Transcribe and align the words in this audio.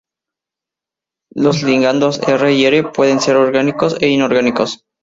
Los 1.35 1.61
ligandos 1.61 2.21
R 2.27 2.53
y 2.55 2.65
R 2.65 2.83
'pueden 2.85 3.19
ser 3.21 3.35
orgánicos 3.35 3.97
o 4.01 4.03
inorgánicos. 4.07 4.83